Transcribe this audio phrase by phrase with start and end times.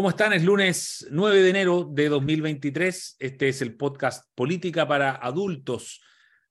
[0.00, 0.32] ¿Cómo están?
[0.32, 3.16] Es lunes 9 de enero de 2023.
[3.18, 6.00] Este es el podcast Política para Adultos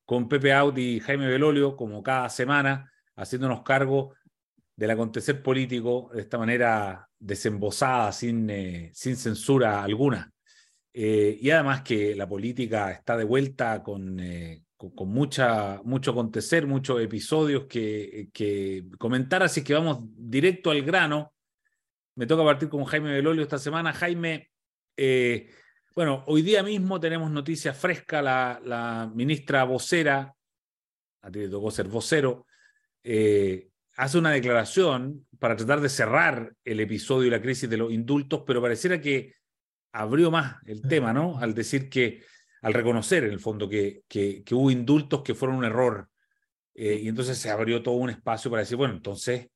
[0.05, 4.13] con Pepe Audi y Jaime Belolio, como cada semana, haciéndonos cargo
[4.75, 10.31] del acontecer político de esta manera desembosada, sin, eh, sin censura alguna.
[10.93, 16.67] Eh, y además que la política está de vuelta con, eh, con, mucha, mucho acontecer,
[16.67, 21.34] muchos episodios que, que comentar, así que vamos directo al grano
[22.20, 23.94] me toca partir con Jaime Belolio esta semana.
[23.94, 24.52] Jaime,
[24.98, 25.50] eh,
[25.96, 28.22] bueno, hoy día mismo tenemos noticia fresca.
[28.22, 30.36] La, ministra vocera,
[31.22, 32.45] a ti le tocó ser vocero,
[33.05, 37.90] eh, hace una declaración para tratar de cerrar el episodio y la crisis de los
[37.90, 39.36] indultos, pero pareciera que
[39.94, 41.40] abrió más el tema, ¿no?
[41.40, 42.22] Al decir que,
[42.62, 46.09] al reconocer en el fondo que, que, hubo indultos que fueron un error.
[46.76, 49.48] Eh, y entonces se abrió todo un espacio para decir, bueno, entonces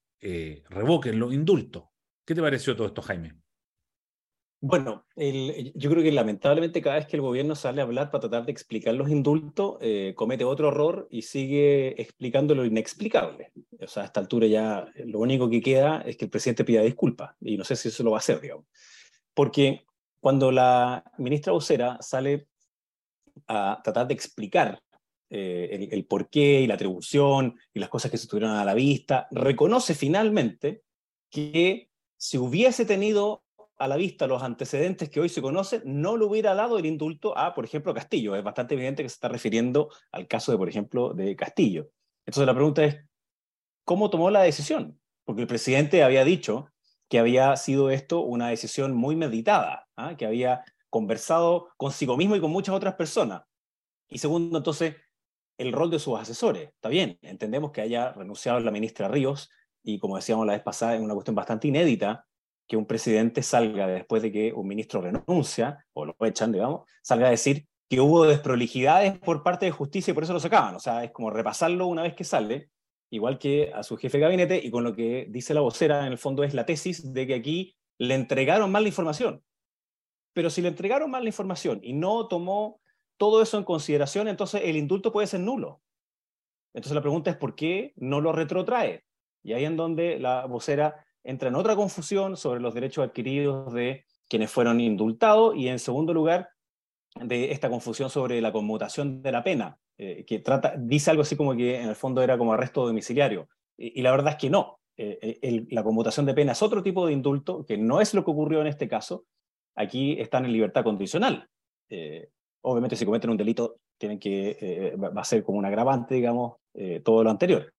[0.69, 1.83] revoquen los indultos.
[2.25, 3.35] ¿Qué te pareció todo esto, Jaime?
[4.65, 8.45] Bueno, yo creo que lamentablemente cada vez que el gobierno sale a hablar para tratar
[8.45, 13.51] de explicar los indultos, eh, comete otro error y sigue explicando lo inexplicable.
[13.81, 16.81] O sea, a esta altura ya lo único que queda es que el presidente pida
[16.81, 18.67] disculpas y no sé si eso lo va a hacer, digamos.
[19.33, 19.83] Porque
[20.21, 22.47] cuando la ministra vocera sale
[23.47, 24.81] a tratar de explicar
[25.29, 28.75] eh, el, el porqué y la atribución y las cosas que se estuvieron a la
[28.75, 30.83] vista, reconoce finalmente
[31.29, 31.89] que
[32.23, 33.43] si hubiese tenido
[33.77, 37.37] a la vista los antecedentes que hoy se conocen, no le hubiera dado el indulto
[37.37, 38.33] a, por ejemplo, Castillo.
[38.37, 41.89] Es bastante evidente que se está refiriendo al caso de, por ejemplo, de Castillo.
[42.25, 43.03] Entonces la pregunta es,
[43.83, 44.97] ¿cómo tomó la decisión?
[45.25, 46.69] Porque el presidente había dicho
[47.09, 50.15] que había sido esto una decisión muy meditada, ¿ah?
[50.15, 53.41] que había conversado consigo mismo y con muchas otras personas.
[54.07, 54.95] Y segundo, entonces,
[55.57, 56.69] el rol de sus asesores.
[56.69, 59.49] Está bien, entendemos que haya renunciado la ministra Ríos,
[59.83, 62.25] y como decíamos la vez pasada, es una cuestión bastante inédita
[62.67, 67.27] que un presidente salga después de que un ministro renuncia, o lo echan, digamos, salga
[67.27, 70.75] a decir que hubo desprolijidades por parte de justicia y por eso lo sacaban.
[70.75, 72.69] O sea, es como repasarlo una vez que sale,
[73.11, 76.13] igual que a su jefe de gabinete, y con lo que dice la vocera, en
[76.13, 79.43] el fondo es la tesis de que aquí le entregaron mal la información.
[80.33, 82.79] Pero si le entregaron mal la información y no tomó
[83.17, 85.81] todo eso en consideración, entonces el indulto puede ser nulo.
[86.73, 89.03] Entonces la pregunta es por qué no lo retrotrae.
[89.43, 94.05] Y ahí en donde la vocera entra en otra confusión sobre los derechos adquiridos de
[94.27, 96.49] quienes fueron indultados y en segundo lugar
[97.15, 101.35] de esta confusión sobre la conmutación de la pena, eh, que trata, dice algo así
[101.35, 103.47] como que en el fondo era como arresto domiciliario.
[103.77, 104.79] Y, la verdad es que no.
[104.97, 108.31] Eh, la conmutación de pena es otro tipo de indulto, que no es lo que
[108.31, 109.25] ocurrió en este caso.
[109.75, 111.47] Aquí están en libertad condicional.
[111.89, 112.29] Eh,
[112.61, 116.57] obviamente si cometen un delito tienen que, va a ser como un agravante, digamos,
[117.03, 117.72] todo lo anterior.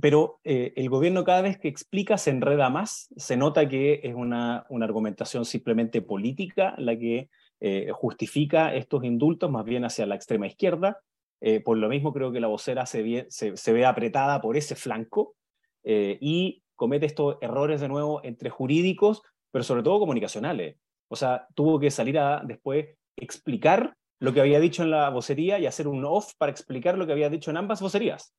[0.00, 4.14] Pero eh, el gobierno cada vez que explica se enreda más, se nota que es
[4.14, 7.28] una, una argumentación simplemente política la que
[7.60, 11.00] eh, justifica estos indultos, más bien hacia la extrema izquierda.
[11.40, 14.74] Eh, por lo mismo creo que la vocera se se, se ve apretada por ese
[14.74, 15.34] flanco
[15.82, 20.76] y comete estos errores de nuevo entre jurídicos, pero sobre todo comunicacionales.
[21.08, 25.58] O sea, tuvo que salir a después explicar lo que había dicho en la vocería
[25.58, 28.34] y hacer un off para explicar lo que había dicho en ambas vocerías.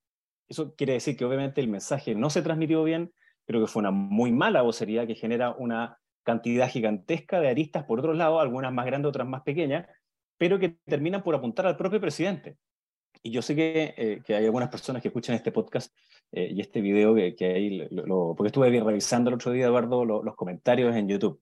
[0.51, 3.13] Eso quiere decir que obviamente el mensaje no se transmitió bien,
[3.45, 7.99] creo que fue una muy mala vocería que genera una cantidad gigantesca de aristas por
[7.99, 9.87] otro lado, algunas más grandes, otras más pequeñas,
[10.37, 12.57] pero que terminan por apuntar al propio presidente.
[13.23, 15.95] Y yo sé que, eh, que hay algunas personas que escuchan este podcast
[16.33, 20.03] eh, y este video que, que ahí, lo, porque estuve revisando el otro día, Eduardo,
[20.03, 21.39] los comentarios en YouTube.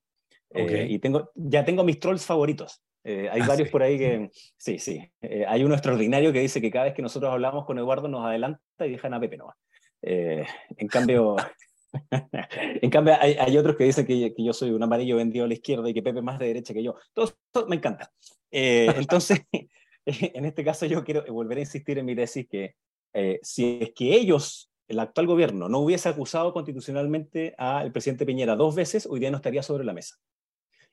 [0.51, 2.83] Eh, y tengo, ya tengo mis trolls favoritos.
[3.09, 5.11] Eh, hay ah, varios por ahí que, sí, sí.
[5.21, 8.23] Eh, hay uno extraordinario que dice que cada vez que nosotros hablamos con Eduardo nos
[8.23, 9.51] adelanta y dejan a Pepe no
[10.03, 10.45] Eh,
[10.77, 11.35] en cambio,
[12.11, 15.47] en cambio hay, hay, otros que dicen que, que, yo soy un amarillo vendido a
[15.47, 16.97] la izquierda y que Pepe es más de derecha que yo.
[17.11, 17.33] Todo
[17.67, 18.11] me encanta.
[18.51, 19.41] Eh, entonces,
[20.05, 22.75] en este caso yo quiero volver a insistir en mi tesis que
[23.41, 28.75] si es que ellos, el actual gobierno, no hubiese acusado constitucionalmente al presidente Piñera dos
[28.75, 30.17] veces, hoy día no estaría sobre la mesa.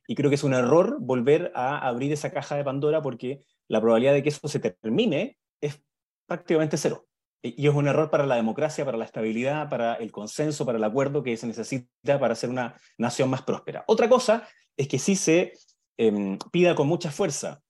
[0.07, 3.81] Y creo que es un error volver a abrir esa caja de Pandora porque la
[3.81, 5.83] probabilidad de que eso se termine es
[6.27, 7.07] prácticamente cero.
[7.43, 10.85] Y es un error para la democracia, para la estabilidad, para el consenso, para el
[10.85, 13.85] acuerdo que se necesita para ser una nación más próspera.
[13.87, 15.53] Otra cosa es que sí se
[15.97, 17.63] em, pida con mucha fuerza,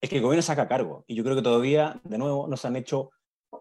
[0.00, 1.04] es que el gobierno saca cargo.
[1.06, 3.10] Y yo creo que todavía, de nuevo, nos han hecho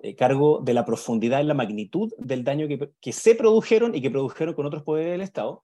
[0.02, 4.02] eh, cargo de la profundidad y la magnitud del daño que, que se produjeron y
[4.02, 5.64] que produjeron con otros poderes del Estado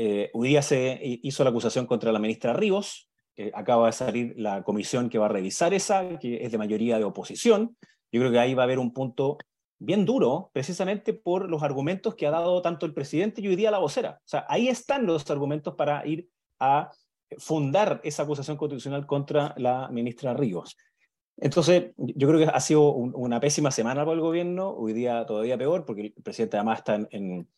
[0.00, 3.10] eh, hoy día se hizo la acusación contra la ministra Ríos,
[3.54, 7.04] acaba de salir la comisión que va a revisar esa, que es de mayoría de
[7.04, 7.76] oposición.
[8.10, 9.38] Yo creo que ahí va a haber un punto
[9.78, 13.70] bien duro, precisamente por los argumentos que ha dado tanto el presidente y hoy día
[13.70, 14.18] la vocera.
[14.24, 16.28] O sea, ahí están los argumentos para ir
[16.58, 16.90] a
[17.36, 20.76] fundar esa acusación constitucional contra la ministra Ríos.
[21.36, 25.56] Entonces, yo creo que ha sido una pésima semana para el gobierno, hoy día todavía
[25.56, 27.48] peor, porque el presidente además está en,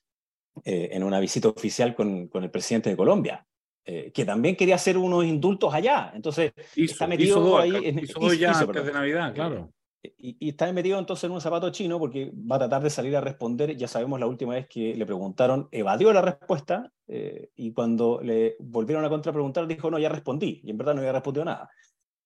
[0.64, 3.46] eh, en una visita oficial con, con, el presidente de Colombia,
[3.84, 6.12] eh, que también quería hacer unos indultos allá.
[6.14, 7.74] Entonces, está metido ahí.
[7.82, 9.72] En, hizo ya antes de Navidad, claro.
[10.02, 13.20] Y, está metido entonces en un zapato chino porque va a tratar de salir a
[13.20, 13.76] responder.
[13.76, 18.56] Ya sabemos la última vez que le preguntaron, evadió la respuesta eh, y cuando le
[18.60, 20.60] volvieron a contrapreguntar dijo, no, ya respondí.
[20.64, 21.70] Y en verdad no había respondido nada.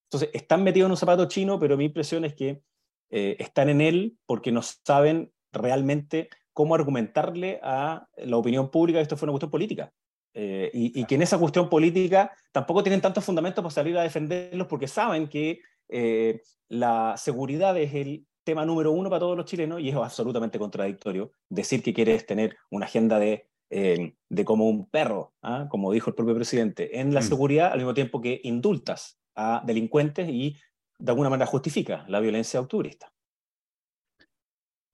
[0.08, 2.62] Entonces, están metidos en un zapato chino, pero mi impresión es que
[3.10, 9.02] eh, están en él porque no saben realmente cómo argumentarle a la opinión pública que
[9.02, 9.92] esto fue una cuestión política.
[10.36, 14.66] Eh, y, que en esa cuestión política tampoco tienen tantos fundamentos para salir a defenderlos
[14.66, 19.80] porque saben que eh, la seguridad es el tema número uno para todos los chilenos
[19.80, 25.34] y es absolutamente contradictorio decir que quieres tener una agenda de, de como un perro,
[25.40, 25.68] ¿ah?
[25.70, 27.24] como dijo el propio presidente, en la mm.
[27.24, 30.56] seguridad al mismo tiempo que indultas a delincuentes y
[30.98, 33.13] de alguna manera justifica la violencia octubrista.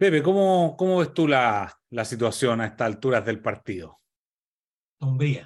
[0.00, 4.00] Pepe, ¿cómo, cómo ves tú la, la situación a estas alturas del partido?
[4.98, 5.44] Sombría.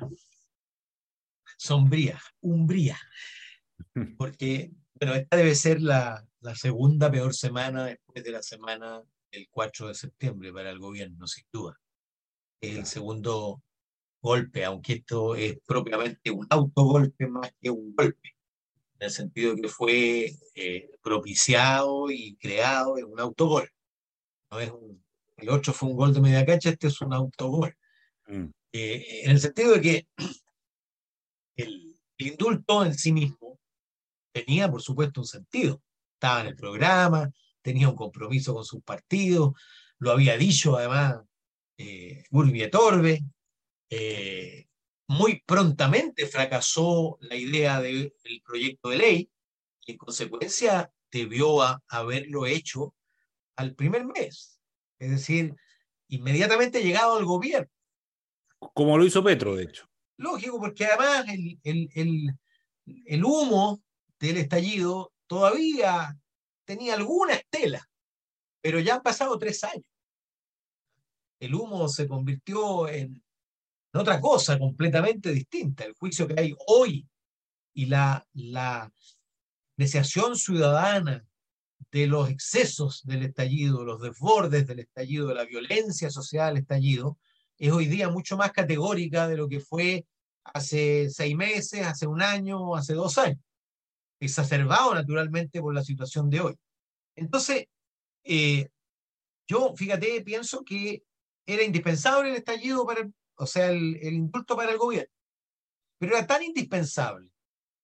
[1.57, 2.97] Sombría, umbría.
[4.17, 9.03] Porque, bueno, esta debe ser la, la segunda peor semana después de la semana
[9.33, 11.77] del 4 de septiembre para el gobierno, sin duda.
[12.61, 13.61] El segundo
[14.23, 18.37] golpe, aunque esto es propiamente un autogolpe más que un golpe
[19.01, 23.69] en el sentido que fue eh, propiciado y creado en un autogol.
[24.55, 24.73] No es
[25.39, 27.77] el 8 fue un gol de media cancha, este es un autogol.
[28.29, 28.47] Mm.
[28.73, 30.09] Eh, en el sentido de que
[31.57, 33.59] el, indulto en sí mismo
[34.33, 35.83] tenía, por supuesto, un sentido.
[36.15, 39.55] Estaba en el programa, tenía un compromiso con sus partidos,
[39.99, 41.17] lo había dicho además
[41.77, 42.25] eh,
[42.71, 43.25] Torbe,
[43.91, 44.69] eh,
[45.09, 48.15] muy prontamente fracasó la idea del
[48.45, 49.31] proyecto de ley
[49.85, 52.95] y en consecuencia debió haberlo hecho
[53.57, 54.61] al primer mes,
[54.99, 55.55] es decir,
[56.09, 57.71] inmediatamente llegado al gobierno.
[58.59, 59.89] Como lo hizo Petro, de hecho.
[60.17, 62.39] Lógico, porque además el, el, el,
[63.07, 63.83] el humo
[64.19, 66.17] del estallido todavía
[66.65, 67.89] tenía alguna estela,
[68.61, 69.87] pero ya han pasado tres años.
[71.41, 73.23] El humo se convirtió en
[73.93, 75.85] otra cosa completamente distinta.
[75.85, 77.07] El juicio que hay hoy
[77.75, 78.91] y la, la
[79.75, 81.25] apreciación ciudadana
[81.95, 87.19] de los excesos del estallido, los desbordes del estallido, de la violencia social del estallido,
[87.57, 90.05] es hoy día mucho más categórica de lo que fue
[90.43, 93.39] hace seis meses, hace un año, hace dos años,
[94.19, 96.55] exacerbado naturalmente por la situación de hoy.
[97.15, 97.67] Entonces,
[98.25, 98.71] eh,
[99.47, 101.05] yo, fíjate, pienso que
[101.47, 105.15] era indispensable el estallido para, o sea, el, el indulto para el gobierno.
[106.01, 107.31] Pero era tan indispensable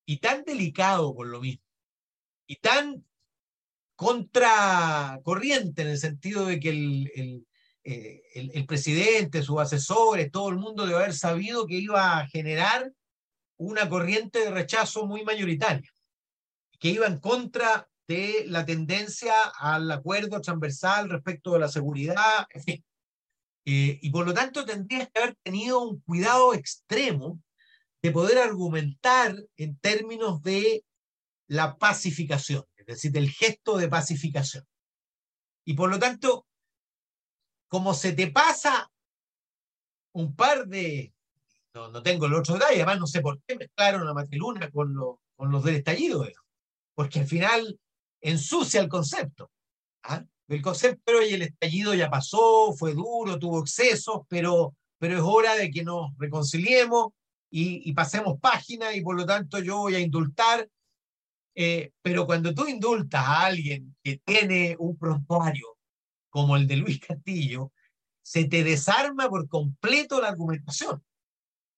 [0.05, 1.63] y tan delicado por lo mismo,
[2.49, 3.05] y tan
[4.01, 7.47] contracorriente en el sentido de que el, el,
[7.85, 12.27] eh, el, el, presidente, sus asesores, todo el mundo debe haber sabido que iba a
[12.27, 12.91] generar
[13.59, 15.93] una corriente de rechazo muy mayoritaria,
[16.79, 22.63] que iba en contra de la tendencia al acuerdo transversal respecto de la seguridad, en
[22.63, 22.85] fin.
[23.67, 27.39] Eh, y por lo tanto tendrías que haber tenido un cuidado extremo
[28.01, 30.87] de poder argumentar en términos de
[31.49, 34.67] la pacificación, es decir, del gesto de pacificación.
[35.65, 36.47] Y por lo tanto,
[37.69, 38.91] como se te pasa
[40.13, 41.13] un par de,
[41.75, 44.95] no, no tengo el otro detalle, además no sé por qué mezclaron a Mateluna con,
[44.95, 46.27] lo, con los del estallido,
[46.95, 47.79] porque al final
[48.21, 49.51] ensucia el concepto.
[50.03, 50.25] ¿ah?
[50.49, 55.55] El concepto y el estallido ya pasó, fue duro, tuvo excesos, pero, pero es hora
[55.55, 57.13] de que nos reconciliemos
[57.53, 60.69] y, pasemos página y por lo tanto yo voy a indultar.
[61.55, 65.77] Eh, pero cuando tú indultas a alguien que tiene un prontuario
[66.29, 67.73] como el de Luis Castillo,
[68.23, 71.05] se te desarma por completo la argumentación,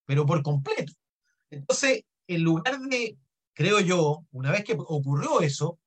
[0.05, 0.93] pero por completo.
[1.51, 3.17] Entonces, en lugar de,
[3.55, 5.79] creo yo, una vez que ocurrió eso,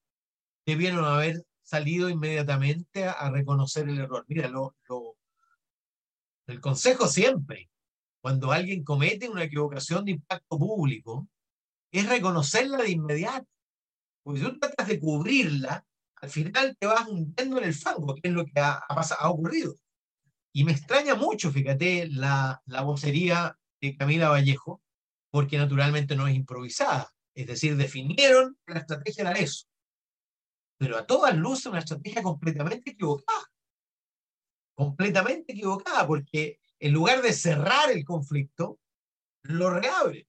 [0.66, 4.26] debieron haber salido inmediatamente a, reconocer el error.
[4.28, 5.18] Mira, lo, lo,
[6.48, 7.70] el consejo siempre,
[8.22, 11.28] cuando alguien comete una equivocación de impacto público,
[11.92, 13.48] es reconocerla de inmediato.
[14.26, 18.28] Porque si tú tratas de cubrirla, al final te vas hundiendo en el fango, que
[18.28, 19.76] es lo que ha, ha, ocurrido.
[20.52, 24.82] Y me extraña mucho, fíjate, la, la vocería de Camila Vallejo,
[25.30, 27.14] porque naturalmente no es improvisada.
[27.36, 29.68] Es decir, definieron la estrategia era eso
[30.78, 33.52] pero a todas luces una estrategia completamente equivocada.
[34.74, 38.80] Completamente equivocada, porque en lugar de cerrar el conflicto,
[39.44, 40.28] lo reabre.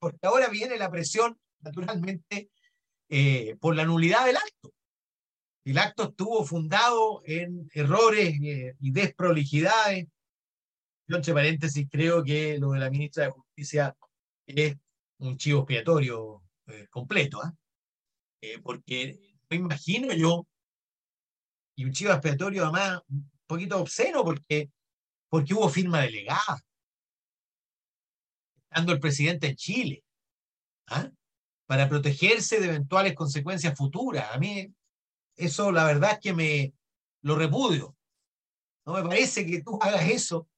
[0.00, 2.50] porque ahora viene la presión, naturalmente,
[3.08, 4.74] eh, por la nulidad del acto.
[5.64, 10.06] El acto estuvo fundado en errores eh, y desprolijidades.
[11.06, 13.96] Yo, entre paréntesis, creo que lo de la ministra de Justicia
[14.46, 14.76] es
[15.18, 17.54] un chivo expiatorio eh, completo, ¿ah?
[18.62, 19.18] porque
[19.50, 20.46] me imagino yo,
[21.76, 24.70] y un chivo expiatorio además un poquito obsceno, porque,
[25.28, 26.62] porque hubo firma delegada,
[28.70, 30.04] estando el presidente en Chile.
[30.88, 31.10] ¿ah?
[31.68, 34.30] Para protegerse de eventuales consecuencias futuras.
[34.32, 34.72] A mí
[35.36, 36.72] eso la verdad es que me
[37.20, 37.94] lo repudio.
[38.86, 40.48] No me parece que tú hagas eso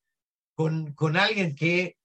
[0.54, 1.96] con, con alguien que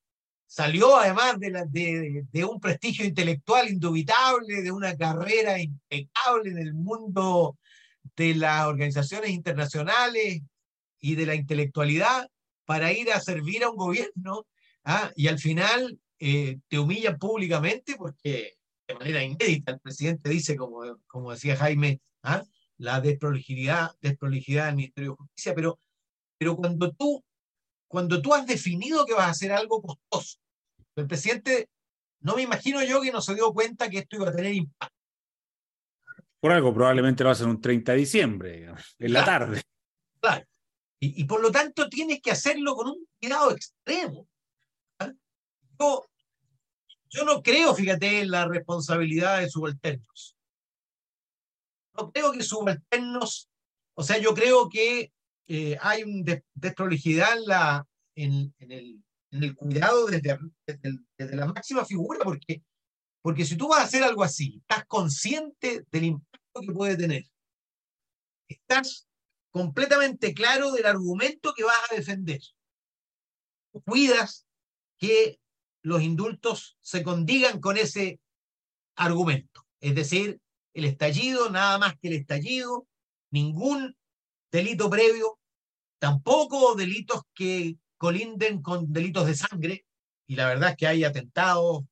[0.47, 6.57] salió además de, la, de, de, un prestigio intelectual indubitable, de una carrera impecable en
[6.57, 7.59] el mundo
[8.15, 10.41] de las organizaciones internacionales
[10.99, 12.27] y de la intelectualidad
[12.65, 14.47] para ir a servir a un gobierno
[14.83, 15.11] ¿ah?
[15.15, 18.55] y al final eh, te humillan públicamente porque
[18.87, 19.71] de manera inédita.
[19.73, 22.43] El presidente dice, como, como decía Jaime, ¿ah?
[22.77, 25.79] la desprolijidad, desprolijidad del Ministerio de Justicia, pero,
[26.37, 27.23] pero cuando, tú,
[27.87, 30.39] cuando tú has definido que vas a hacer algo costoso,
[30.95, 31.69] el presidente,
[32.21, 34.95] no me imagino yo que no se dio cuenta que esto iba a tener impacto.
[36.39, 39.61] Por algo, probablemente lo hacen un 30 de diciembre, en la tarde.
[40.19, 40.45] Claro.
[40.99, 44.27] Y, y, por lo tanto tienes que hacerlo con un cuidado extremo.
[44.99, 45.11] ¿ah?
[45.79, 46.07] Yo,
[47.15, 50.35] yo no creo, fíjate, en la responsabilidad de subalternos.
[51.93, 53.49] No creo que subalternos,
[53.93, 55.13] o sea, yo creo que
[55.47, 57.37] eh, hay una desprolijidad
[58.15, 60.37] en, en, el, cuidado desde,
[61.17, 62.63] desde, la máxima figura, porque,
[63.21, 67.23] porque si tú vas a hacer algo así, estás consciente del impacto que puede tener.
[68.49, 69.07] Estás
[69.51, 72.41] completamente claro del argumento que vas a defender.
[73.85, 74.45] Cuidas
[74.97, 75.39] que
[75.85, 78.19] los indultos se condigan con ese
[78.95, 79.67] argumento.
[79.79, 80.41] Es decir,
[80.73, 82.87] el estallido, nada más que el estallido,
[83.31, 83.95] ningún
[84.51, 85.37] delito previo,
[85.99, 89.85] tampoco delitos que colinden con delitos de sangre,
[90.27, 91.83] y la verdad es que hay atentados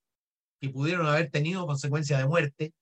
[0.60, 2.74] que pudieron haber tenido consecuencias de muerte.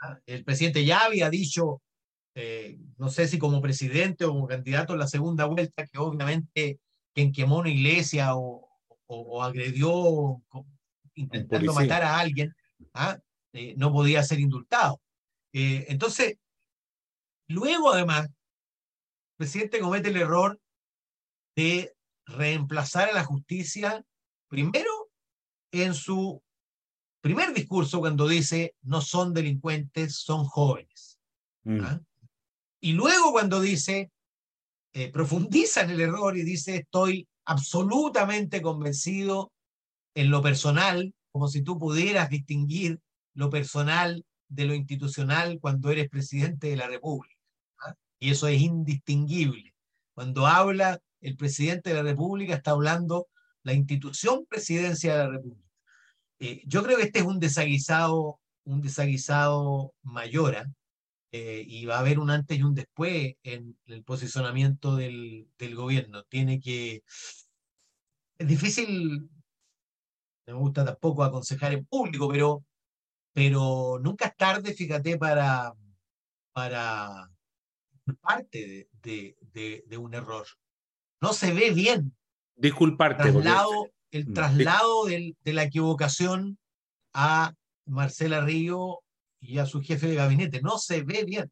[0.00, 1.82] Ah, el presidente ya había dicho,
[2.34, 6.80] eh, no sé si como presidente o como candidato en la segunda vuelta, que obviamente
[7.14, 8.73] quien quemó una iglesia o,
[9.06, 10.42] o, agredió
[11.14, 12.54] intentando matar a alguien,
[12.94, 13.18] ¿ah?
[13.52, 15.00] eh, no podía ser indultado.
[15.52, 16.38] Eh, entonces,
[17.48, 20.60] luego además, el presidente comete el error
[21.56, 21.94] de
[22.26, 24.04] reemplazar a la justicia
[24.48, 25.10] primero
[25.72, 26.42] en su
[27.20, 31.18] primer discurso cuando dice no son delincuentes, son jóvenes.
[31.64, 31.80] Mm.
[31.80, 32.00] ¿ah?
[32.80, 34.10] Y luego cuando dice,
[34.92, 39.52] eh, profundiza en el error y dice estoy absolutamente convencido
[40.14, 43.00] en lo personal, como si tú pudieras distinguir
[43.34, 47.34] lo personal de lo institucional cuando eres presidente de la República.
[47.80, 47.94] ¿ah?
[48.18, 49.74] Y eso es indistinguible.
[50.14, 53.28] Cuando habla el presidente de la República, está hablando
[53.62, 55.68] la institución presidencia de la República.
[56.38, 60.66] Eh, yo creo que este es un desaguisado, un desaguisado mayor, ¿ah?
[61.36, 65.74] Eh, y va a haber un antes y un después en el posicionamiento del, del
[65.74, 66.22] gobierno.
[66.28, 67.02] Tiene que...
[68.38, 69.28] Es difícil,
[70.46, 72.64] no me gusta tampoco aconsejar en público, pero,
[73.32, 75.72] pero nunca es tarde, fíjate, para,
[76.52, 77.28] para
[78.20, 80.46] parte de, de, de, un error.
[81.20, 82.16] No se ve bien.
[82.54, 83.32] Disculparte.
[83.32, 86.58] Traslado, El mm, traslado del, de la equivocación
[87.12, 87.54] a
[87.86, 89.00] Marcela Río
[89.44, 90.60] y a su jefe de gabinete.
[90.62, 91.50] No se ve bien.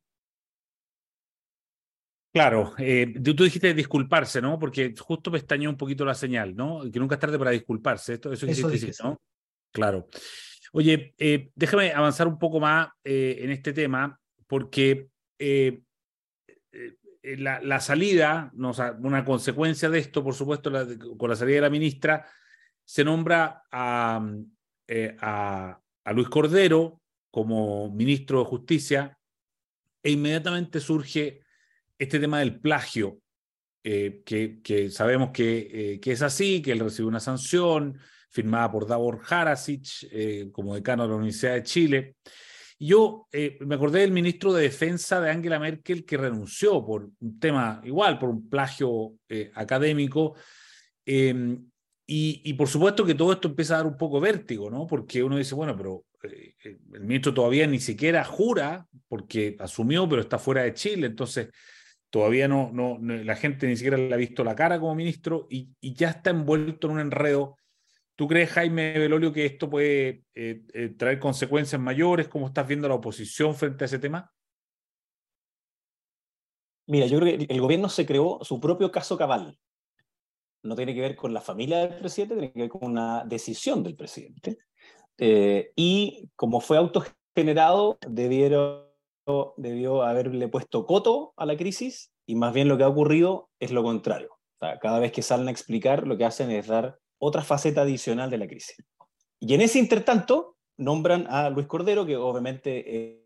[2.32, 4.58] Claro, eh, tú dijiste disculparse, ¿no?
[4.58, 6.80] Porque justo pestañó un poquito la señal, ¿no?
[6.90, 8.14] Que nunca es tarde para disculparse.
[8.14, 9.20] Esto, eso, eso decir, ¿no?
[9.70, 10.08] Claro.
[10.72, 15.08] Oye, eh, déjame avanzar un poco más eh, en este tema, porque
[17.22, 20.87] la, la, salida, no, una consecuencia de esto, por supuesto, la,
[21.18, 22.26] con la salida de la ministra,
[22.82, 24.26] se nombra a,
[25.20, 27.01] a, a Luis Cordero,
[27.32, 29.18] como ministro de Justicia,
[30.02, 31.40] e inmediatamente surge
[31.98, 33.20] este tema del plagio,
[33.82, 37.98] eh, que, sabemos que, eh, que, es así, que él recibe una sanción
[38.28, 42.16] firmada por Davor Harasic eh, como decano de la Universidad de Chile.
[42.78, 43.28] Yo
[43.60, 48.18] me acordé del ministro de Defensa de Angela Merkel que renunció por un tema igual,
[48.18, 49.14] por un plagio
[49.54, 50.34] académico.
[51.06, 51.64] Em,
[52.04, 54.88] y, y, por supuesto que todo esto empieza a dar un poco vértigo, ¿no?
[54.88, 60.22] Porque uno dice, bueno, pero eh, el ministro todavía ni siquiera jura, porque asumió, pero
[60.22, 61.50] está fuera de Chile, entonces
[62.10, 65.70] todavía no, no, la gente ni siquiera le ha visto la cara como ministro y,
[65.80, 67.56] ya está envuelto en un enredo
[68.14, 72.28] ¿Tú crees, Jaime Belolio, que esto puede eh, eh, traer consecuencias mayores?
[72.28, 74.30] ¿Cómo estás viendo la oposición frente a ese tema?
[76.86, 79.58] Mira, yo creo que el gobierno se creó su propio caso cabal.
[80.62, 83.82] No tiene que ver con la familia del presidente, tiene que ver con una decisión
[83.82, 84.58] del presidente.
[85.19, 88.87] Eh, y como fue autogenerado, debieron,
[89.57, 93.73] debió haberle puesto coto a la crisis y más bien lo que ha ocurrido es
[93.73, 94.31] lo contrario.
[94.81, 98.38] cada vez que salen a explicar, lo que hacen es dar otra faceta adicional de
[98.38, 98.76] la crisis.
[99.40, 103.25] Y en ese intertanto, nombran a Luis Cordero, que obviamente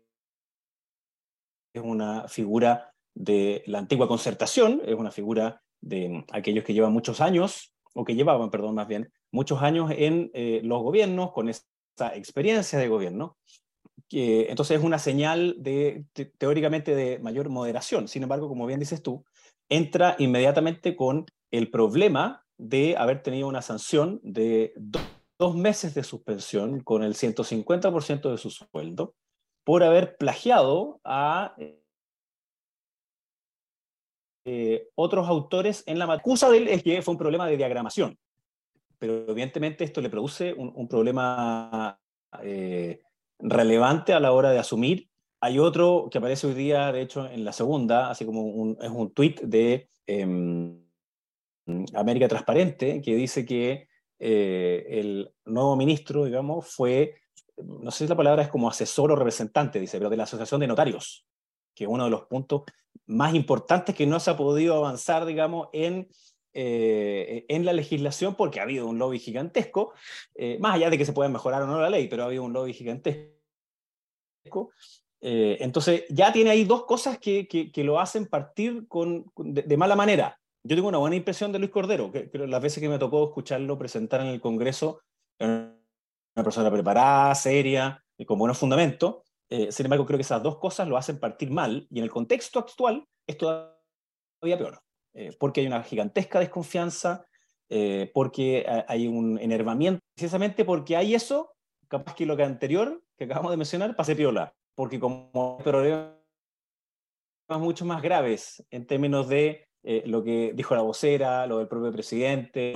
[1.73, 7.21] es una figura de la antigua concertación, es una figura de aquellos que llevan muchos
[7.21, 11.63] años, o que llevaban, perdón, más bien, muchos años en eh, los gobiernos, con esa
[12.15, 13.37] experiencia de gobierno.
[14.09, 16.05] Que, entonces es una señal de,
[16.37, 18.07] teóricamente de mayor moderación.
[18.07, 19.25] Sin embargo, como bien dices tú,
[19.69, 24.73] entra inmediatamente con el problema de haber tenido una sanción de
[25.37, 29.13] dos meses de suspensión con el 150% de su sueldo
[29.63, 31.53] por haber plagiado a
[34.45, 38.17] eh, otros autores en la acusa de él es que fue un problema de diagramación,
[38.99, 41.99] pero evidentemente esto le produce un, problema
[42.43, 42.99] eh,
[43.39, 45.09] relevante a la hora de asumir.
[45.39, 48.89] Hay otro que aparece hoy día, de hecho, en la segunda, así como un, es
[48.89, 50.81] un tuit de em,
[51.93, 53.87] América Transparente, que dice que
[54.19, 57.15] eh, el nuevo ministro, digamos, fue,
[57.57, 60.61] no sé si la palabra es como asesor o representante, dice, pero de la Asociación
[60.61, 61.25] de Notarios,
[61.75, 62.63] que es uno de los puntos
[63.05, 66.07] más importantes que no se ha podido avanzar, digamos, en,
[66.59, 69.93] eh, en la legislación porque ha habido un lobby gigantesco,
[70.33, 72.43] eh, más allá de que se pueda mejorar o no la ley, pero ha habido
[72.43, 73.31] un lobby gigantesco.
[75.21, 79.95] Eh, entonces, ya tiene ahí dos cosas que, que, lo hacen partir con, de, mala
[79.95, 80.39] manera.
[80.63, 83.25] Yo tengo una buena impresión de Luis Cordero, que, que, las veces que me tocó
[83.25, 85.01] escucharlo presentar en el Congreso,
[85.39, 85.75] una
[86.43, 89.17] persona preparada, seria, y con buenos fundamentos.
[89.49, 92.09] Eh, sin embargo, creo que esas dos cosas lo hacen partir mal y en el
[92.09, 94.81] contexto actual es todavía peor,
[95.17, 97.25] eh, porque hay una gigantesca desconfianza,
[97.69, 101.51] eh, porque hay un enervamiento, precisamente porque hay eso,
[101.87, 106.13] capaz que lo que anterior, que acabamos de mencionar, pase piola, porque como problemas
[107.49, 109.65] mucho más graves en términos de
[110.05, 112.73] lo que dijo la vocera, lo del propio presidente,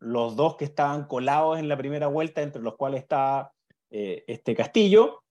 [0.00, 3.52] los dos que estaban colados en la primera vuelta, entre los cuales está
[3.90, 5.22] eh, este castillo,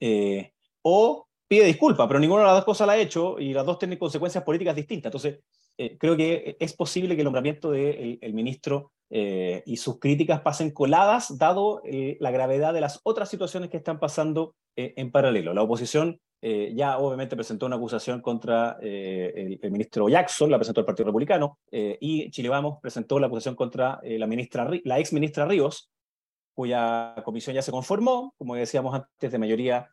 [0.00, 0.52] eh,
[0.88, 3.76] o pide disculpa, pero ninguna de las dos cosas la ha hecho y las dos
[3.76, 5.10] tienen consecuencias políticas distintas.
[5.10, 5.40] Entonces,
[5.76, 11.38] eh, creo que es posible que el nombramiento del ministro y sus críticas pasen coladas,
[11.38, 15.54] dado la gravedad de las otras situaciones que están pasando en paralelo.
[15.54, 21.06] La oposición ya obviamente presentó una acusación contra el, ministro Jackson, la presentó el Partido
[21.06, 25.88] Republicano, y Chile Vamos presentó la acusación contra la, ministra, la ex ministra Ríos,
[26.52, 29.88] cuya comisión ya se conformó, como decíamos antes, de mayoría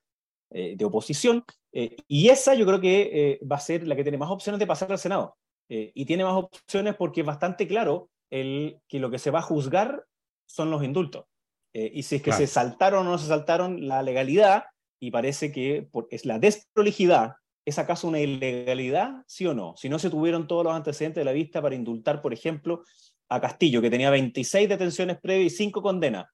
[0.53, 4.59] de oposición, y esa yo creo que va a ser la que tiene más opciones
[4.59, 5.35] de pasar al Senado.
[5.67, 9.43] y tiene más opciones porque es bastante claro el, que lo que se va a
[9.43, 10.05] juzgar
[10.45, 11.25] son los indultos.
[11.73, 14.65] y si es que se saltaron o no se saltaron la legalidad,
[15.03, 17.33] y parece que es la desprolijidad,
[17.65, 19.23] ¿es acaso una ilegalidad?
[19.27, 19.75] ¿Sí o no?
[19.75, 22.83] Si no se tuvieron todos los antecedentes de la vista para indultar, por ejemplo,
[23.27, 26.27] a Castillo, que tenía 26 detenciones previas y 5 condenas.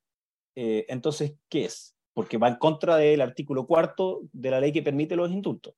[0.55, 1.95] Eh, entonces, ¿qué es?
[2.13, 5.73] Porque va en contra del artículo cuarto de la ley que permite los indultos.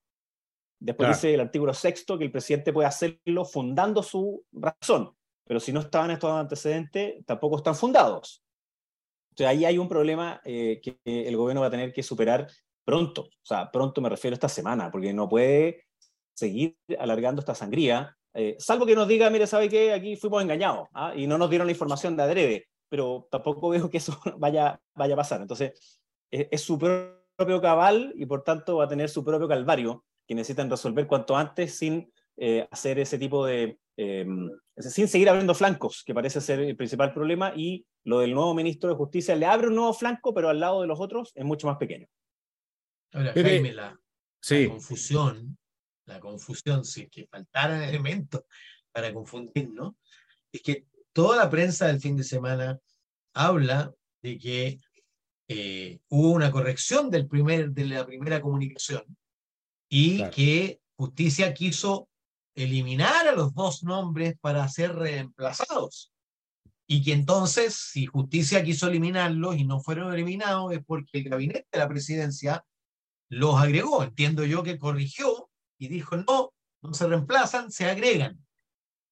[0.80, 5.15] Después dice el artículo sexto que el presidente puede hacerlo fundando su razón,
[5.46, 8.44] pero si no estaban estos antecedentes, tampoco están fundados.
[9.32, 12.48] Entonces ahí hay un problema eh, que el gobierno va a tener que superar
[12.84, 15.86] pronto, o sea, pronto me refiero a esta semana, porque no puede
[16.34, 19.94] seguir alargando esta sangría, eh, salvo que nos diga, mire, ¿sabe qué?
[19.94, 21.13] Aquí fuimos engañados ¿ah?
[21.15, 25.13] y no nos dieron la información de adrede, pero tampoco veo que eso vaya, vaya
[25.13, 25.41] a pasar.
[25.41, 26.01] Entonces,
[26.32, 30.70] es, su propio cabal y por tanto va a tener su propio calvario que necesitan
[30.70, 33.78] resolver cuanto antes sin eh, hacer ese tipo de...
[33.98, 38.56] Em, sin seguir abriendo flancos, que parece ser el principal problema, y lo del nuevo
[38.56, 41.46] ministro de Justicia le abre un nuevo flanco, pero al lado de los otros es
[41.46, 42.08] mucho más pequeño.
[43.13, 44.00] Ahora, Jaime, la,
[44.70, 45.58] confusión,
[46.06, 48.44] la confusión, si es que faltaran elementos
[48.91, 49.98] para confundir, ¿no?
[50.52, 52.80] Es que toda la prensa del fin de semana
[53.34, 54.78] habla de que
[55.54, 59.04] eh, hubo una corrección del primer, de la primera comunicación
[59.90, 62.08] y que justicia quiso
[62.56, 66.14] eliminar a los dos nombres para ser reemplazados.
[66.88, 71.68] Y que entonces, si justicia quiso eliminarlos y no fueron eliminados, es porque el gabinete
[71.70, 72.66] de la presidencia
[73.28, 74.04] los agregó.
[74.04, 78.42] Entiendo yo que corrigió y dijo, no, no se reemplazan, se agregan.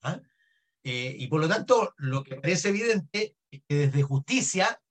[0.04, 0.22] ¿ah?
[0.84, 4.82] Eh, y por lo tanto, lo que parece evidente es que desde justicia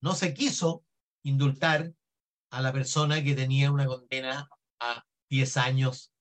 [0.00, 0.85] no se quiso
[1.28, 1.92] indultar
[2.50, 4.48] a la persona que tenía una condena
[4.80, 6.12] a 10 años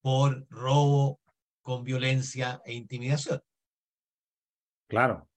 [0.00, 1.20] por robo
[1.62, 3.40] con violencia e intimidación.
[4.88, 5.28] Claro.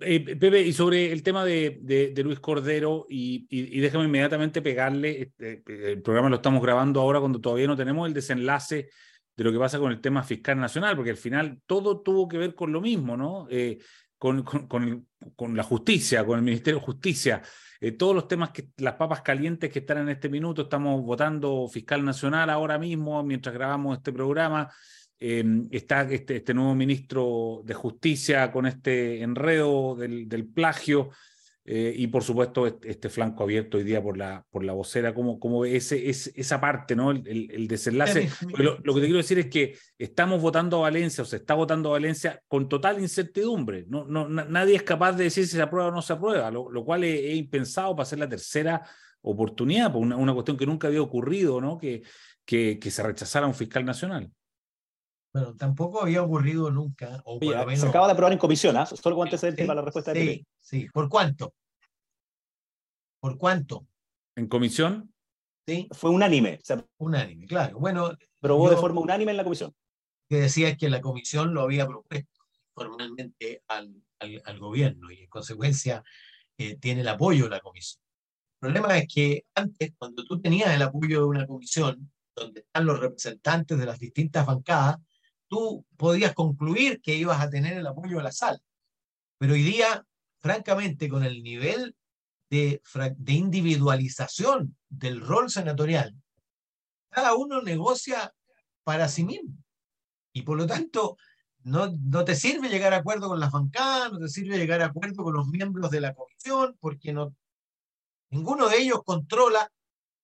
[0.00, 6.02] Eh, Pepe, y sobre el tema de, Luis Cordero, y, déjame inmediatamente pegarle, este, el
[6.02, 8.90] programa lo estamos grabando ahora cuando todavía no tenemos el desenlace
[9.36, 12.38] de lo que pasa con el tema fiscal nacional, porque al final todo tuvo que
[12.38, 13.46] ver con lo mismo, ¿no?
[13.50, 13.78] Eh,
[14.18, 14.44] con,
[15.56, 17.42] la justicia, con el Ministerio de Justicia.
[17.80, 21.66] Eh, todos los temas, que las papas calientes que están en este minuto, estamos votando
[21.68, 24.70] fiscal nacional ahora mismo, mientras grabamos este programa.
[25.18, 31.10] Eh, está este, este, nuevo ministro de Justicia con este enredo del plagio.
[31.66, 35.38] Eh, y por supuesto este, flanco abierto hoy día por la, por la vocera, como,
[35.38, 37.10] como ese, es, esa parte, ¿no?
[37.10, 38.30] El, el, desenlace.
[38.56, 41.54] Lo, lo, que te quiero decir es que estamos votando a Valencia o se está
[41.54, 43.84] votando a Valencia con total incertidumbre.
[43.88, 46.70] No, no, nadie es capaz de decir si se aprueba o no se aprueba, lo,
[46.70, 48.82] lo cual es, impensado para ser la tercera
[49.20, 51.76] oportunidad, por una, una, cuestión que nunca había ocurrido, ¿no?
[51.76, 52.02] Que,
[52.46, 54.30] que, que se rechazara un fiscal nacional.
[55.32, 57.22] Bueno, tampoco había ocurrido nunca.
[57.24, 58.86] O Se acaba de aprobar en comisión, ¿ah?
[58.86, 60.88] Solo como antecedente para la respuesta de Sí, sí.
[60.92, 61.54] ¿Por cuánto?
[63.20, 63.86] ¿Por cuánto?
[64.36, 65.12] ¿En comisión?
[65.66, 65.88] Sí.
[65.92, 66.58] Fue unánime.
[66.98, 67.78] unánime, claro.
[67.78, 68.12] Bueno.
[68.40, 69.74] Probó de forma unánime en la comisión.
[70.28, 72.40] Que decía que la comisión lo había propuesto
[72.74, 76.02] formalmente al, al, gobierno y en consecuencia
[76.56, 78.02] eh, tiene el apoyo de la comisión.
[78.62, 82.86] El problema es que antes, cuando tú tenías el apoyo de una comisión, donde están
[82.86, 84.96] los representantes de las distintas bancadas,
[85.50, 88.58] tú podías concluir que ibas a tener el apoyo de la sala.
[89.36, 90.06] Pero hoy día,
[90.38, 91.96] francamente, con el nivel
[92.48, 92.80] de,
[93.16, 96.14] de individualización del rol senatorial,
[97.10, 98.32] cada uno negocia
[98.84, 99.52] para sí mismo.
[100.32, 101.16] Y por lo tanto,
[101.64, 104.86] no, no te sirve llegar a acuerdo con las bancadas, no te sirve llegar a
[104.86, 107.34] acuerdo con los miembros de la comisión, porque no,
[108.30, 109.68] ninguno de ellos controla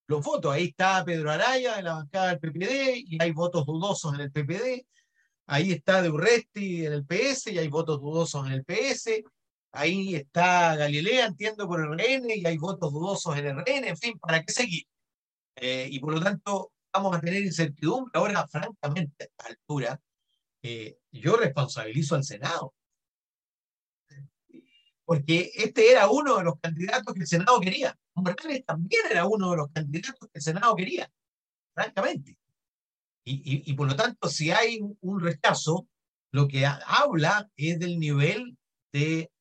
[0.07, 0.53] los votos.
[0.53, 4.31] Ahí está Pedro Araya en la bancada del PPD y hay votos dudosos en el
[4.31, 4.87] PPD.
[5.47, 9.23] Ahí está De Urresti en el PS y hay votos dudosos en el PS.
[9.73, 13.89] Ahí está Galilea, entiendo, por el RN y hay votos dudosos en el RN.
[13.89, 14.85] En fin, ¿para qué seguir?
[15.57, 18.11] Eh, y por lo tanto, vamos a tener incertidumbre.
[18.15, 20.01] Ahora, francamente, a esta altura,
[20.63, 22.75] eh, yo responsabilizo al Senado.
[25.05, 27.97] Porque este era uno de los candidatos que el Senado quería.
[28.15, 31.09] Morales también era uno de los candidatos que el Senado quería,
[31.73, 32.37] francamente.
[33.29, 35.89] Y, por lo tanto, si hay un rechazo,
[36.31, 38.57] lo que habla es del nivel
[38.93, 39.33] de,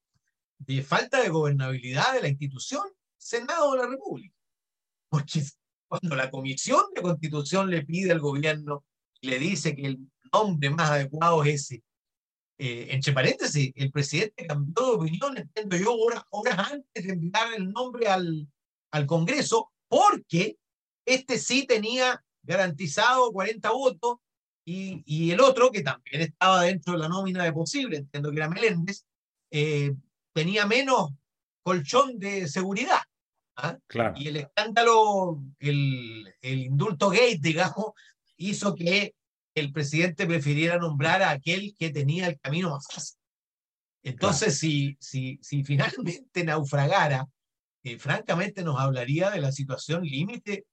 [0.58, 2.82] de falta de gobernabilidad de la institución
[3.16, 4.36] Senado de la República.
[5.08, 5.44] Porque
[5.88, 8.84] cuando la Comisión de Constitución le pide al gobierno
[9.22, 10.00] le dice que el
[10.34, 11.84] nombre más adecuado es ese,
[12.58, 17.54] eh, entre paréntesis, el presidente cambió de opinión, entiendo yo, horas, horas antes de enviar
[17.54, 18.48] el nombre al,
[18.92, 20.58] al Congreso, porque
[21.06, 24.18] este sí tenía garantizado 40 votos,
[24.68, 28.38] y, y, el otro, que también estaba dentro de la nómina de posible, entiendo que
[28.38, 29.06] era Meléndez,
[29.52, 29.94] eh,
[30.34, 31.12] tenía menos
[31.62, 33.02] colchón de seguridad.
[33.58, 33.78] ¿ah?
[33.86, 34.16] Claro.
[34.18, 37.92] Y el escándalo, el, el indulto gate, digamos,
[38.38, 39.14] hizo que
[39.56, 43.18] el presidente prefiriera nombrar a aquel que tenía el camino más fácil.
[44.04, 47.28] Entonces, si, si, si finalmente naufragara,
[47.84, 50.66] eh, francamente nos hablaría de la situación límite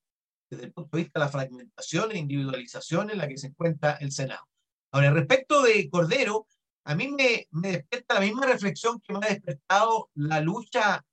[0.52, 3.92] desde el punto de vista de la fragmentación e individualización en la que se encuentra
[4.00, 4.46] el Senado.
[4.92, 6.46] Ahora, respecto de Cordero,
[6.84, 11.04] a mí me, me despierta la misma reflexión que me ha despertado la lucha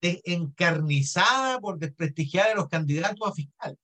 [0.00, 3.78] encarnizada por desprestigiar a los candidatos a fiscal.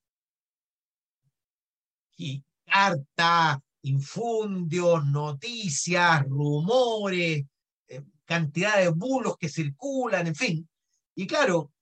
[2.16, 7.44] Y cartas, infundios, noticias, rumores,
[7.88, 10.68] eh, cantidad de bulos que circulan, en fin.
[11.14, 11.72] Y claro,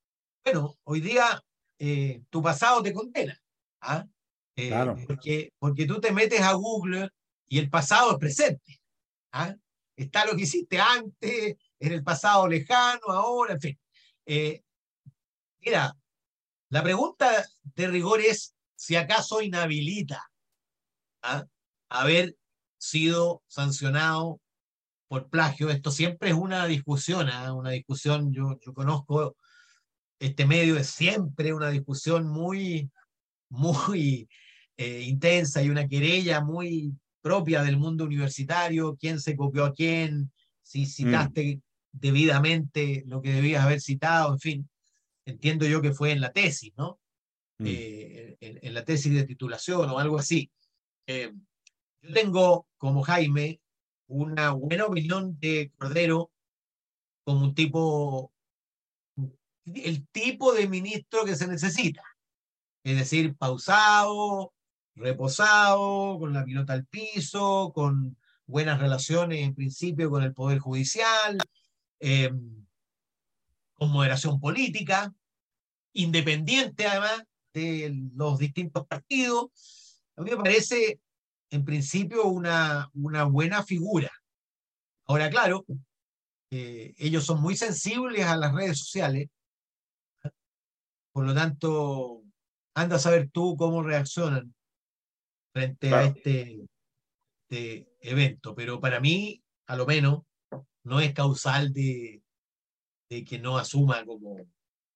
[0.44, 1.40] bueno, hoy día
[1.84, 3.36] eh, tu pasado te condena.
[3.80, 4.06] ¿ah?
[4.54, 4.96] Eh, claro.
[5.04, 7.10] porque, porque tú te metes a Google
[7.48, 8.80] y el pasado es presente.
[9.32, 9.52] ¿ah?
[9.96, 13.80] Está lo que hiciste antes, en el pasado lejano, ahora, en fin.
[14.26, 14.62] Eh,
[15.58, 15.96] mira,
[16.68, 20.30] la pregunta de rigor es si acaso inhabilita
[21.22, 21.44] ¿ah?
[21.88, 22.36] haber
[22.78, 24.40] sido sancionado
[25.08, 25.68] por plagio.
[25.68, 29.34] Esto siempre es una discusión, una discusión, yo, yo conozco
[30.22, 32.88] este medio es siempre una discusión muy,
[33.48, 34.28] muy
[34.76, 40.32] eh, intensa y una querella muy propia del mundo universitario, quién se copió a quién,
[40.62, 44.70] si citaste debidamente lo que debías haber citado, en fin,
[45.24, 47.00] entiendo yo que fue en la tesis, ¿no?
[47.58, 47.64] Mm.
[47.66, 50.50] Eh, en, la tesis de titulación o algo así.
[51.06, 51.32] Eh,
[52.00, 53.60] yo tengo, como Jaime,
[54.06, 56.30] una buena opinión de Cordero
[57.24, 58.31] como un tipo,
[59.66, 62.02] el tipo de ministro que se necesita.
[62.84, 64.52] Es decir, pausado,
[64.94, 71.38] reposado, con la pilota al piso, con buenas relaciones en principio con el Poder Judicial,
[72.00, 72.66] em,
[73.74, 75.12] con moderación política,
[75.92, 77.22] independiente además
[77.54, 80.02] de los distintos partidos.
[80.16, 81.00] A mí me parece
[81.50, 84.10] en principio una, una buena figura.
[85.06, 85.64] Ahora, claro,
[86.50, 89.28] eh, ellos son muy sensibles a las redes sociales,
[91.12, 92.22] por lo tanto,
[92.74, 94.54] anda a saber tú cómo reaccionan
[95.52, 96.64] frente a este,
[97.48, 100.22] este, evento, pero para mí, a lo menos,
[100.84, 102.22] no es causal de,
[103.10, 104.36] de que no asuma como,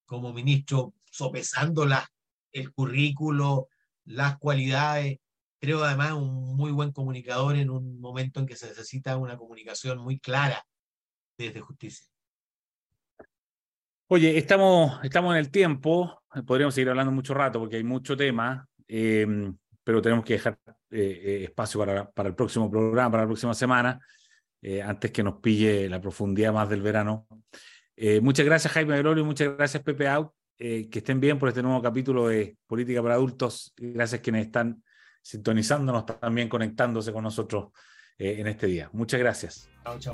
[0.05, 2.09] como ministro, sopesando la,
[2.51, 3.69] el currículo,
[4.05, 5.19] las cualidades.
[5.59, 9.99] Creo además un muy buen comunicador en un momento en que se necesita una comunicación
[9.99, 10.65] muy clara
[11.37, 12.07] desde justicia.
[14.09, 18.67] Oye, estamos, estamos en el tiempo, podríamos seguir hablando mucho rato porque hay mucho tema,
[18.87, 20.57] em, pero tenemos que dejar
[20.91, 23.99] eh, eh, espacio para, para, el próximo programa, para la próxima semana,
[24.61, 27.27] eh, antes que nos pille la profundidad más del verano.
[28.21, 32.29] muchas gracias Jaime Velorio, muchas gracias Pepe Out, que estén bien por este nuevo capítulo
[32.29, 34.81] de Política para Adultos, gracias a quienes están
[35.27, 37.71] sintonizándonos, también conectándose con nosotros
[38.17, 38.89] eh, en este día.
[38.93, 39.69] Muchas gracias.
[39.83, 40.13] Chao, chao.